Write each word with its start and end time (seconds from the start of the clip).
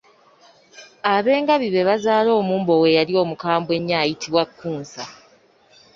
Ab'engabi 1.13 1.67
be 1.73 1.87
bazaala 1.89 2.29
omumbowa 2.39 2.85
eyali 2.91 3.13
omukambwe 3.23 3.71
ennyo 3.77 3.95
ayitibwa 4.01 4.43
Kkunsa. 4.49 5.03